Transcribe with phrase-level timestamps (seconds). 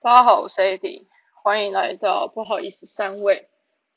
[0.00, 1.06] 大家好，我是 AD，
[1.42, 3.48] 欢迎来到不好意思三位。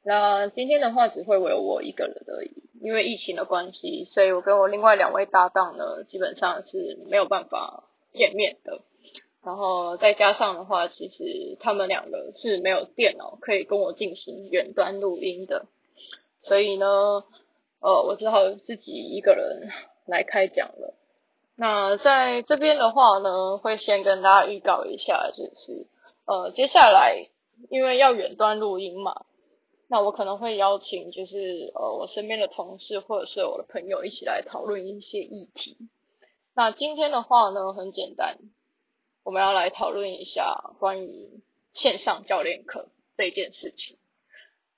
[0.01, 7.83] 那今天的话只会有我一个人而已，因为疫情的关系，所以我跟我另外两位搭档呢，基本上是没有办法
[8.14, 8.82] 见面的。
[9.43, 15.68] 然后再加上的话，其实他们两个是没有电脑可以跟我进行远端录音的，
[16.41, 16.88] 所以呢，
[17.79, 19.70] 呃，我只好自己一个人
[20.07, 20.95] 来开讲了。
[21.62, 25.86] 那在这边的话呢，会先跟大家预告一下，就是
[26.25, 27.28] 呃，接下来
[27.69, 29.25] 因为要远端录音嘛，
[29.88, 35.78] 那我可能会邀请就是呃我身边的同事或者是我的朋友一起来讨论一些议题。
[36.55, 38.40] 那今天的话呢，很简单，
[39.24, 41.44] 我们要来讨论一下关于
[41.76, 44.00] 线上教练课这件事情。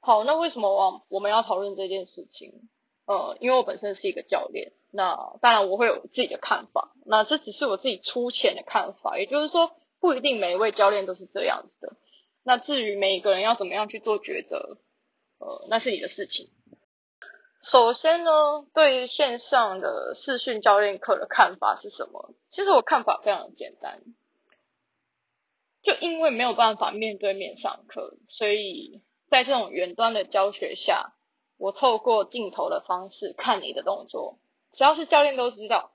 [0.01, 2.67] 好，那为什么我我们要讨论这件事情？
[3.05, 4.73] 呃，因为我本身是一个教练。
[4.91, 6.93] 那当然，我会有自己的看法。
[7.05, 11.95] 那这只是我自己粗浅的看法，也就是说，不一定每一位教练都是这样子的。
[12.43, 14.77] 那至于每一个人要怎么样去做抉择，
[15.39, 16.49] 呃，那是你的事情。
[17.63, 18.31] 首先呢，
[18.73, 22.35] 对于线上的视讯教练课的看法是什么？
[22.49, 24.01] 其实我看法非常简单，
[25.81, 31.13] 就因为没有办法面对面上课，所以在这种远端的教学下，
[31.63, 34.37] 我透过镜头的方式看你的动作。
[34.73, 35.93] 只要是教练都知道，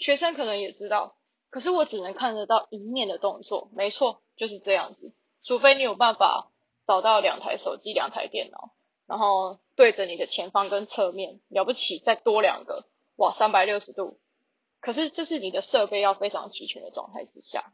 [0.00, 1.14] 学生可能也知道，
[1.50, 5.12] 可是我只能看得到一面的动作，没错，就是这样子。
[5.44, 6.50] 除非你有办法
[6.88, 8.72] 找到两台手机、两台电脑，
[9.06, 14.18] 然后对着你的前方跟侧面，了不起再多两个，哇，三百六十度。
[14.80, 17.72] 可是这是你的设备要非常齐全的状态之下。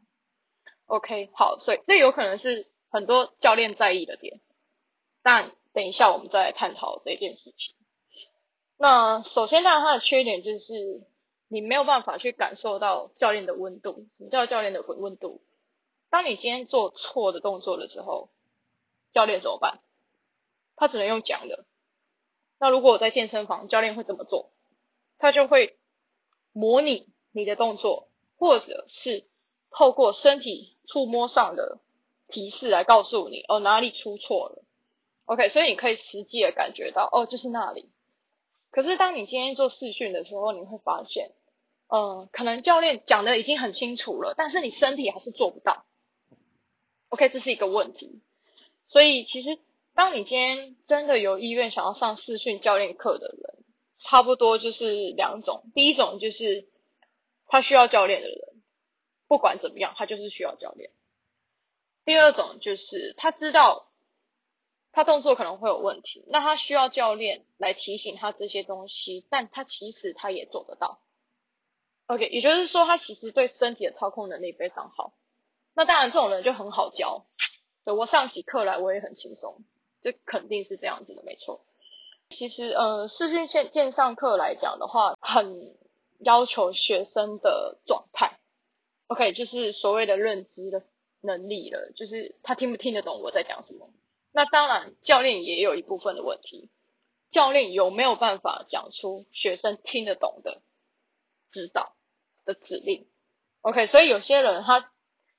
[0.85, 4.41] OK，好，所以这有可能是很多教练在意的点，
[5.23, 7.75] 但等一下我们再来探讨这件事情。
[8.77, 11.07] 那首先，当然它的缺点就是
[11.47, 14.07] 你没有办法去感受到教练的温度。
[14.17, 15.41] 什么叫教练的温温度？
[16.09, 18.29] 当你今天做错的动作的时候，
[19.13, 19.79] 教练怎么办？
[20.75, 21.65] 他只能用讲的。
[22.59, 24.51] 那如果我在健身房，教练会怎么做？
[25.19, 25.77] 他就会
[26.51, 29.27] 模拟你的动作，或者是
[29.69, 31.79] 透过身体触摸上的
[32.27, 34.63] 提示来告诉你哦哪里出错了。
[35.31, 37.89] OK，所以你可以实际的感觉到哦就是那里。
[38.69, 41.31] 可是，当你今天做试训的时候，你会发现，
[41.87, 45.85] 嗯，可能教练讲的已经很清楚了，但是你身体还是做不到。
[47.07, 48.21] OK，这是一个问题。
[48.85, 49.57] 所以，其实
[49.95, 53.63] 当你今天真的有意愿想要上试训教练课的人，
[53.97, 55.63] 差不多就是两种。
[55.73, 56.67] 第一种就是
[57.47, 58.61] 他需要教练的人，
[59.29, 60.91] 不管怎么样，他就是需要教练。
[62.03, 63.87] 第二种就是他知道。
[64.91, 70.99] 他动作可能会有问题，那他需要教练来提醒他这些东西，但他其实他也做得到。
[72.07, 75.13] OK，也就是说他其实对身体的操控能力非常好。
[75.73, 77.25] 那当然这种人就很好教，
[77.85, 79.63] 对我上起课来我也很轻松，
[80.01, 81.65] 这肯定是这样子的，没错。
[82.29, 85.77] 其实呃，视讯线线上课来讲的话，很
[86.19, 88.39] 要求学生的状态。
[89.07, 90.83] OK，就是所谓的认知的
[91.21, 93.89] 能力了，就是他听不听得懂我在讲什么。
[94.31, 96.69] 那当然，教练也有一部分的问题。
[97.31, 100.61] 教练有没有办法讲出学生听得懂的
[101.49, 101.95] 指导
[102.43, 103.07] 的指令
[103.61, 104.91] ？OK，所以有些人他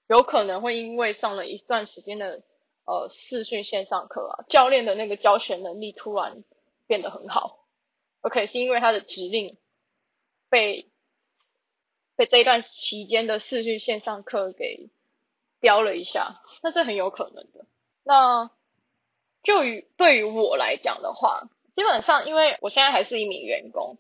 [0.09, 2.43] 有可能会因为上了一段时间的
[2.87, 6.45] 呃视讯线上课啊，教练的那个教学能力突然
[6.87, 7.67] 变得很好。
[8.23, 9.59] OK，是因为他的指令
[10.49, 10.91] 被
[12.17, 14.89] 被这一段期间的视讯线上课给
[15.61, 17.67] 标了一下，那是很有可能的。
[18.03, 18.51] 那
[19.43, 23.97] 就于对于我来讲的话，基本上因为我现在还是一名员工，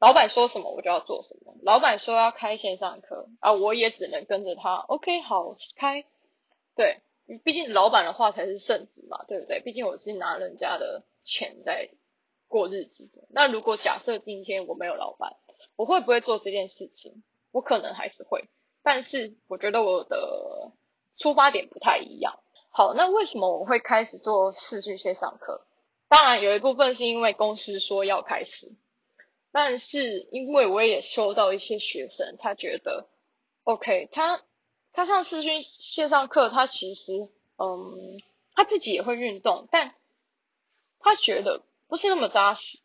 [0.00, 1.54] 老板说什么我就要做什么。
[1.62, 4.74] 老板说要开线上课啊，我也只能跟着他。
[4.76, 6.04] OK，好开。
[6.76, 7.00] 对，
[7.44, 9.60] 毕竟老板的话才是圣旨嘛，对不对？
[9.60, 11.88] 毕竟我是拿人家的钱在
[12.48, 13.28] 过日子的。
[13.30, 15.36] 那如果假设今天我没有老板，
[15.76, 17.22] 我会不会做这件事情？
[17.52, 18.48] 我可能还是会，
[18.82, 20.72] 但是我觉得我的
[21.16, 22.40] 出发点不太一样。
[22.76, 25.64] 好，那为什么我会开始做视讯线上课？
[26.08, 28.74] 当然有一部分是因为公司说要开始，
[29.52, 33.06] 但是因为我也收到一些学生，他觉得
[33.62, 34.42] ，OK，他
[34.92, 38.20] 他上视讯线上课，他其实，嗯，
[38.56, 39.94] 他自己也会运动，但
[40.98, 42.80] 他觉得不是那么扎实。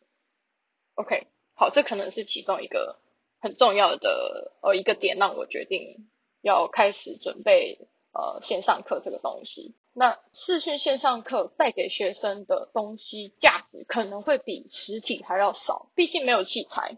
[0.94, 3.00] OK，好，这可能是其中一个
[3.40, 6.08] 很重要的呃一个点，让我决定
[6.42, 9.74] 要开始准备呃线上课这个东西。
[9.92, 16.96] 那视讯线上课带给学生的东西价值可能会比实体还要少，毕竟没有器材，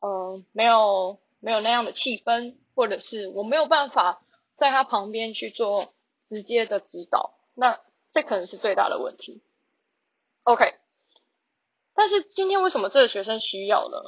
[0.00, 4.22] 嗯，没有没有那样的气氛，或者是我没有办法
[4.56, 5.92] 在他旁边去做
[6.28, 7.80] 直接的指导，那
[8.12, 9.42] 这可能是最大的问题。
[10.44, 10.74] OK，
[11.94, 13.98] 但是今天为什么这个学生需要呢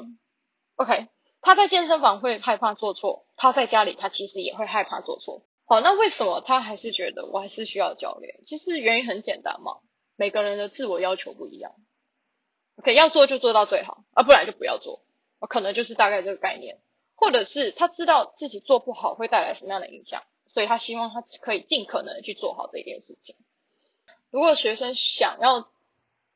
[0.77, 1.09] ？OK，
[1.41, 5.43] 他在健身房会害怕做错，他在家里他其实也会害怕做错。
[5.67, 8.41] 好，那为什么他还是觉得我还是需要教练？
[8.45, 9.79] 其实原因很简单嘛，
[10.17, 11.73] 每个人的自我要求不一样。
[12.77, 15.01] OK，要做就做到最好，啊，不然就不要做。
[15.49, 16.81] 可能就是大概这个概念，
[17.15, 23.37] 或者是他知道自己做不好会带来什么样的影响，所以他希望他可以尽可能去做好这件事情。
[24.31, 25.69] 如果学生想要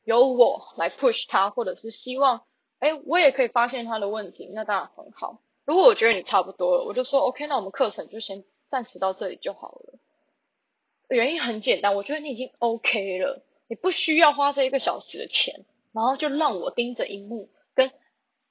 [0.04, 2.44] 由我来 push 他，或者是希望，
[2.78, 5.40] 哎，我也可以发现他的问题，那当然很好。
[5.64, 9.98] 如果我觉得你差不多了，我就说 OK，那我们课程就先暂时到这里就好了。
[11.08, 17.90] 原因很简单，我觉得你已经 OK 了，你不需要花这一个小时的钱，然后就让我盯着荧幕跟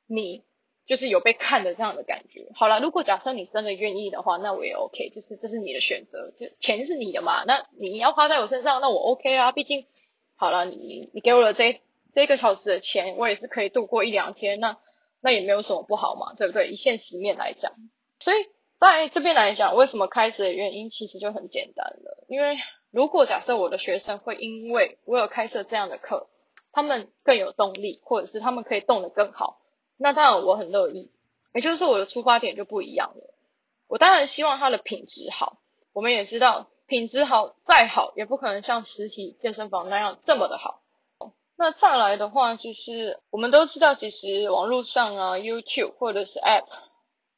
[0.07, 0.43] 你。
[0.87, 2.47] 就是有被看的这样的感觉。
[2.55, 9.51] 好了，如果假设你真的愿意的话，那我也 OK，就是这是你的选择，就钱是你的嘛，那你要花在我身上，那我 OK 啊。
[9.51, 9.85] 毕竟，
[10.37, 11.81] 好了，你你给我了这
[12.13, 14.77] 这一个小时的钱，我也是可以度过一两天，那
[15.19, 16.69] 那也没有什么不好嘛，对不对？
[16.69, 17.73] 以现实面来讲，
[18.19, 18.37] 所以
[18.79, 22.57] 在这边来讲，为什么开始的原因其实就很简单了，因为
[22.91, 26.27] 如果假设我的学生会因为我有开设这样的课，
[26.71, 29.59] 他们更有动力，或者是他们可以动得更好。
[29.97, 31.11] 那当然我很乐意，
[31.53, 33.33] 也就是说我的出发点就不一样了。
[33.87, 35.57] 我当然希望它的品质好，
[35.93, 40.81] 我们也知道品质好再好也不可能像实体健身房那样这么的好。
[41.57, 46.65] 那再来的话就是我们都知道，其实网络上啊 YouTube 或者是 App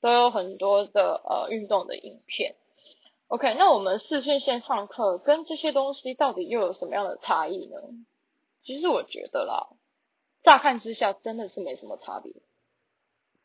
[0.01, 2.55] 都有很多的呃运动的影片。
[3.27, 7.77] OK，那我们视讯线上课跟这些东西到底又有什么样的差异呢？
[8.61, 9.69] 其实我觉得啦，
[10.41, 12.33] 乍看之下真的是没什么差别。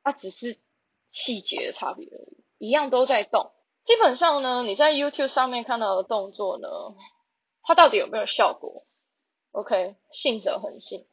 [0.02, 0.58] 它只是
[1.10, 3.52] 细节的差别而已，一样都在动。
[3.84, 6.68] 基本上呢，你在 YouTube 上面看到的动作呢，
[7.62, 8.86] 它到底有没有效果
[9.52, 11.06] ？OK，信则恒信。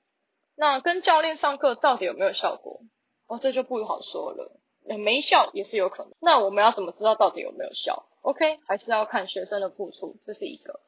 [0.56, 2.82] 那跟教练上课到底有没有效果？
[3.28, 4.61] 哦，这就不好说了。
[4.86, 6.14] 没效也是有可能。
[6.20, 10.80] 那我们要怎么知道到底有没有效？OK，还是要看学生的付出，这是一个。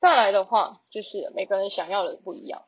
[0.00, 2.64] 再来的话，就是每个人想要的不一样。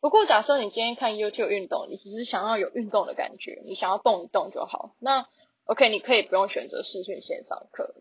[0.00, 4.94] 不过，假设你今天看 YouTube 运动，你只是想要有运动的感觉，你想要动一动就好。
[4.98, 5.26] 那
[5.64, 7.94] OK，你可以不用选择视讯线上课，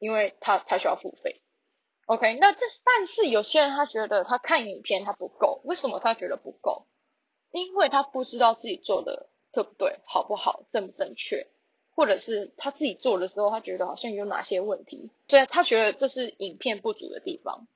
[0.00, 1.40] 因为他他需要付费。
[2.06, 6.86] OK，那这是但是有些人他觉得他看影片他不够，为什么他觉得不够？
[7.52, 11.48] 因为他不知道自己做的对不对，好不好，正不正确，
[11.96, 17.66] 或者是他自己做的时候，他觉得好像有哪些问题，所以他觉得这是影片不足的地方。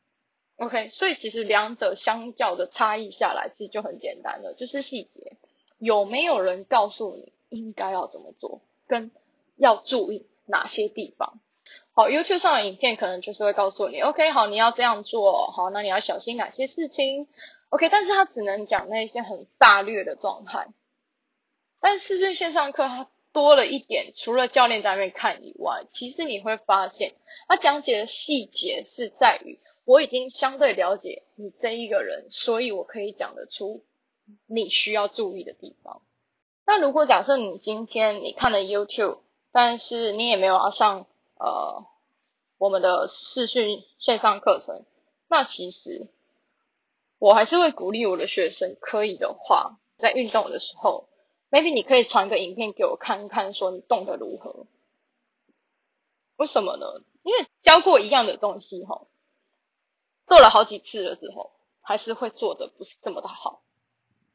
[0.59, 5.33] OK，所以其实两者相较的差异下来，其实就很简单了，就是细节。
[5.79, 9.11] 有没有人告诉你应该要怎么做，跟
[9.57, 11.41] 要注意哪些地方。
[11.91, 17.27] 好，YouTube 上的影片可能就是会告诉你，OK，好，你要这样做，好，那你要小心哪些事情
[17.71, 20.69] ，OK，但是他只能讲那些很大略的状态。
[21.83, 27.13] 但视讯线上课它多了一点，除了教练在那边看以外，其实你会发现，
[27.47, 29.59] 它讲解的细节是在于。
[29.85, 33.83] 我已经相对了解你这一个人，所以我可以讲得出
[34.47, 36.03] 你需要注意的地方。
[36.65, 39.19] 那如果假设你今天你看了 YouTube，
[39.51, 41.07] 但是你也没有要上
[41.37, 41.85] 呃
[42.59, 44.85] 我们的视讯线上课程，
[45.27, 46.07] 那其实
[47.19, 51.09] 我还是会鼓励我的学生，可以的话，在运动的时候
[51.53, 54.67] ，maybe 你可以传个影片给我看看，说你动得如何？
[56.37, 57.05] 为什么呢？
[57.23, 59.07] 因为教过一样的东西，哈。
[60.27, 63.63] 做了好几次了之后，还是会做的不是这么的好。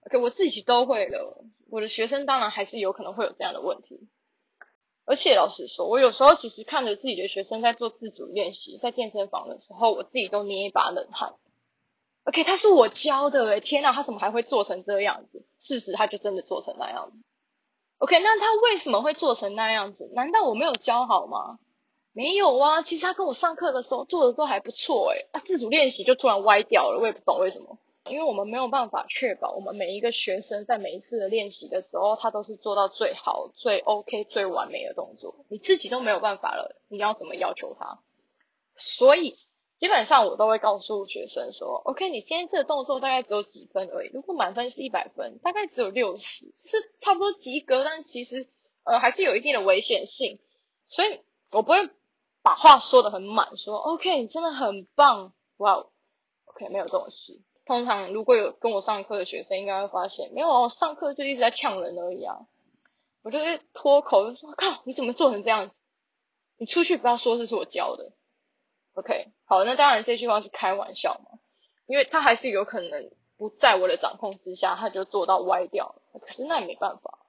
[0.06, 4.08] OK，我自己都会了，我的学生当然还是有可能会有这样的问题。
[5.06, 11.36] 而且老实说，我有时候其实看着自己的学生在做自主练习，在健身房的时候，我自己都捏一把冷汗。
[12.28, 15.46] OK，他是我教的诶，天呐，他怎么还会做成这个样子？
[15.62, 17.24] 事实他就真的做成那样子。
[18.00, 20.12] OK，那他为什么会做成那样子？
[20.14, 21.58] 难道我没有教好吗？
[22.12, 27.78] 没有啊，其实他跟我上课的时候做的都还不错诶，啊自主练习就突然歪掉了，我也不懂为什么。
[28.10, 38.00] 因为我们没有办法确保我们每一个学生在每一次的练习的时候，他都是做到最好、最 OK、最完美的动作，你自己都没有办法了，你要怎么要求他？
[38.78, 39.36] 所以
[39.80, 48.48] 基本上我都会告诉学生说，OK，你今天这个动作大概只有几分而已，如果满分是一百分，大概只有六十，是差不多及格，但其实
[48.84, 50.40] 呃还是有一定的危险性，
[50.90, 51.90] 所以我不会。
[52.44, 55.86] 把话说的很满，说 OK，你真的很棒，哇
[56.46, 57.42] ，OK，没有这种事。
[57.66, 62.48] 通常如果有跟我上课的学生，应该会发现，没有，上课就一直在呛人而已啊。
[63.22, 65.76] 我就会脱口就说，靠，你怎么做成这样子？
[66.56, 68.14] 你出去不要说这是我教的
[68.98, 71.38] OK，好，那当然这句话是开玩笑嘛，
[71.86, 76.20] 因为他还是有可能不在我的掌控之下，他就做到歪掉了。
[76.20, 77.20] 可是那也没办法，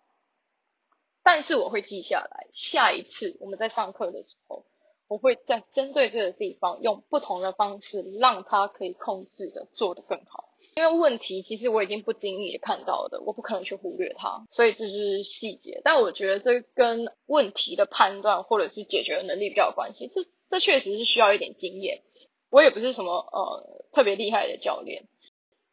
[1.22, 4.64] 但是我会记下来，下一次我们在上课的时候，
[5.08, 10.47] 我会在针对这个地方用不同的方式，让他可以控制的做得更好。
[10.78, 15.80] 因为问题其实我已经不经意看到的，我不可能去忽略它，所以这是细节。
[15.82, 20.06] 但我觉得这跟问题的判断或者是解决的能力比较有关系。
[20.06, 22.02] 这这确实是需要一点经验。
[22.48, 25.08] 我也不是什么呃特别厉害的教练。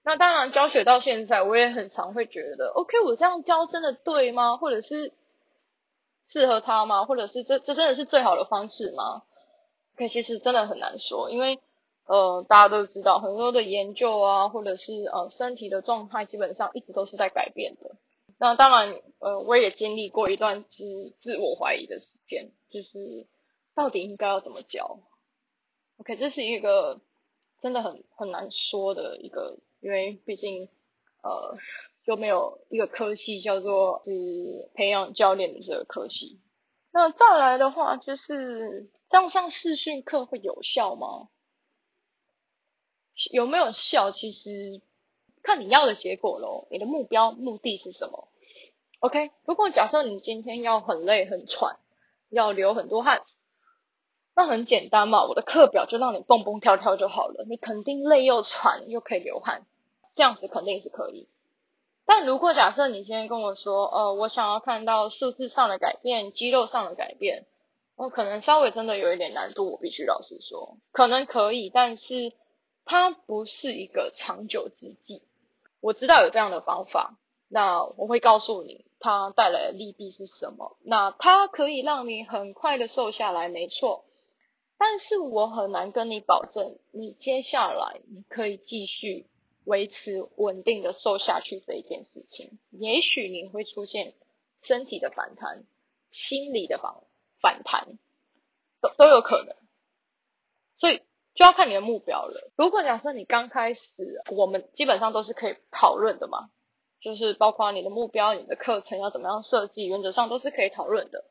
[0.03, 4.57] 那当然教学到现在，我也很常会觉得，OK，我这样教真的对吗？
[4.57, 5.13] 或者是
[6.27, 7.05] 适合他吗？
[7.05, 9.21] 或者是这这真的是最好的方式吗
[9.97, 11.59] ？OK，其实真的很难说，因为。
[12.05, 17.95] 呃，大家都知道很多的研究啊，或者是呃身体的状态，基本上一直都是在改变的。
[18.38, 23.25] 那当然，呃，我也经历过一段自自我怀疑的时间，就是
[23.74, 25.00] 到底应该要怎么教
[25.97, 27.01] ？OK，这是一个
[27.62, 30.69] 真的很很难说的一个，因为毕竟
[31.24, 31.57] 呃
[32.05, 36.39] 就没有一个科系叫做是培养教练的这个科系。
[36.91, 41.29] 那再来的话，就是这样上视讯课会有效吗？
[43.31, 44.12] 有没有效？
[44.12, 44.81] 其实
[45.41, 48.27] 看你要的结果咯，你的目标目的是什么
[49.00, 51.77] ？OK，如果假设你今天要很累很喘，
[52.29, 53.24] 要流很多汗，
[54.36, 57.45] 那很简单嘛，我的课表就让你蹦蹦跳跳就好了。
[57.48, 59.65] 你肯定累又喘又可以流汗，
[60.15, 61.27] 这样子肯定是可以。
[62.05, 67.45] 但如果假设你今天跟我说，呃，我想要看到数字上的改变，肌肉上的改变，
[67.95, 72.34] 我可能稍微真的有一点难度，我必须老实说，可能可以，但是。
[72.85, 75.23] 它不是一个长久之计，
[75.81, 80.77] 我知道有这样的方法，那我会告诉你它带来的利弊是什么。
[80.83, 84.05] 那它可以让你很快的瘦下来，没错，
[84.77, 89.25] 但是我很难跟你保证，你接下来你可以继续
[89.63, 92.59] 维持稳定的瘦下去这一件事情。
[92.69, 94.13] 也许你会出现
[94.61, 95.63] 身体的反弹，
[96.11, 96.93] 心理的反
[97.41, 97.97] 反弹，
[98.79, 99.55] 都都有可能，
[101.35, 102.49] 就要看你的目标了。
[102.55, 106.49] 如果假设你刚开始，我们基本上都是可以讨论的嘛，
[107.01, 111.25] 就是包括你的目标、你的课程要怎么样设计，原则上都是可以讨论的。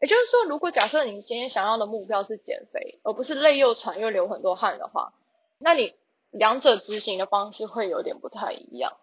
[0.00, 5.12] 也就是说，如果假设你今天想要的目标是减肥，而不是累又喘又流很多汗的话，
[5.58, 5.94] 那你
[6.30, 8.96] 两者执行的方式会有点不太一样。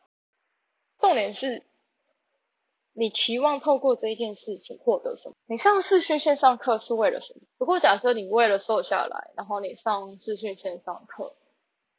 [1.00, 1.64] 重点是。
[3.00, 5.36] 你期望透过这一件事情获得什么？
[5.48, 7.40] 你上视讯线上课是为了什么？
[7.58, 11.34] 如果假设你为了瘦下来，然后你上视讯线上课，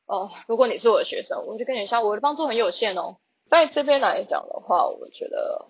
[0.04, 3.16] 哦，如果你是我的学生，我就跟你说，我的帮助很有限哦。
[3.48, 5.66] 在这边来讲的话，我觉得，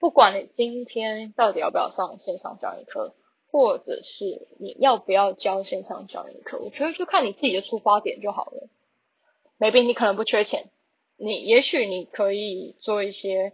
[0.00, 3.14] 不管你今天到底要不要上线上教育课，
[3.52, 8.66] 或者是你要不要教线上教育课，我觉得就看你自己的出发点就好了。
[9.58, 10.70] maybe 你可能不缺钱，
[11.18, 13.52] 你也许你可以做一些。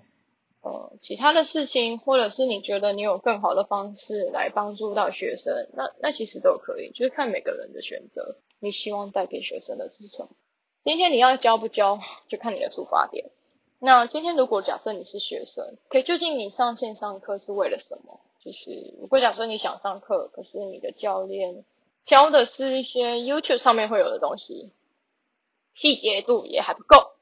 [0.65, 8.39] 呃，其他的事情，或者是你觉得你有更好的方式来帮助到学生，那那其实都可以，就是看每个人的选择。
[8.61, 10.31] 你希望带给学生的是什么？
[10.83, 13.31] 今天你要教不教，就看你的出发点。
[13.79, 18.21] 那今天如果假设你是学生，可以究竟你上线上课是为了什么？
[18.43, 21.67] 就是如果假设你想上课，可是你的教练
[22.07, 24.73] 教的是一些 YouTube 上面会有的东西，
[25.75, 27.14] 细节度也还不够。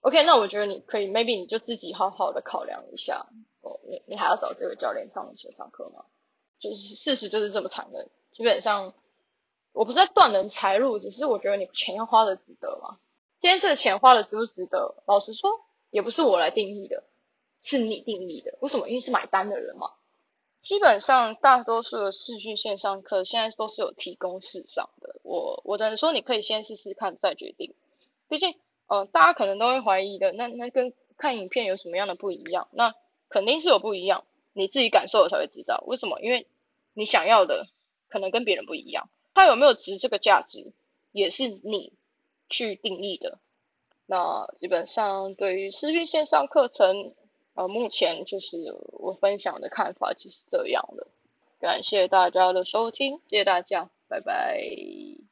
[0.00, 3.26] OK，那我觉得你可以，maybe 你就自己好好的考量一下。
[3.60, 6.04] 哦，你你还要找这个教练上线上课吗？
[6.60, 8.08] 就是事实就是这么残忍。
[8.32, 8.94] 基本上，
[9.72, 12.98] 我不是在断人财路，只是我觉得你钱要花的值得嘛？
[13.40, 14.94] 今天这个钱花的值不值得？
[15.06, 17.02] 老实说，也不是我来定义的，
[17.64, 18.56] 是你定义的。
[18.60, 18.88] 为什么？
[18.88, 19.90] 因为是买单的人嘛。
[20.62, 25.16] 基本上，大多数的视讯线上课现在都是有提供试上的。
[25.24, 27.74] 我我只能说，你可以先试试看再决定。
[28.28, 28.54] 毕竟。
[28.88, 32.68] 呃，大家可能都会怀疑的，那那跟看影片有什么样的不一样？
[32.72, 32.94] 那
[33.28, 36.20] 肯定是有不一样，你自己感受了才会知道为什么。
[36.20, 36.46] 因为
[36.94, 37.68] 你想要的
[38.08, 40.72] 可能跟别人不一样，它有没有值这个价值，
[41.12, 41.92] 也是你
[42.48, 43.38] 去定义的。
[44.06, 47.12] 那基本上对于私讯线上课程，
[47.52, 51.06] 呃，目前就是我分享的看法就是这样的。
[51.60, 55.27] 感谢大家的收听，谢谢大家，拜拜。